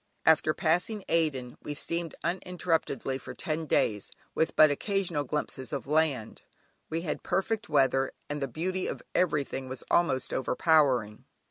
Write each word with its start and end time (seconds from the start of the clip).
After 0.25 0.51
passing 0.55 1.03
Aden 1.09 1.59
we 1.61 1.75
steamed 1.75 2.15
uninterruptedly 2.23 3.19
for 3.19 3.35
ten 3.35 3.67
days 3.67 4.11
with 4.33 4.55
but 4.55 4.71
occasional 4.71 5.23
glimpses 5.25 5.71
of 5.71 5.85
land; 5.85 6.41
we 6.89 7.01
had 7.01 7.21
perfect 7.21 7.69
weather, 7.69 8.11
and 8.27 8.41
the 8.41 8.47
beauty 8.47 8.87
of 8.87 9.03
everything 9.13 9.69
was 9.69 9.83
almost 9.91 10.33
overpowering. 10.33 11.25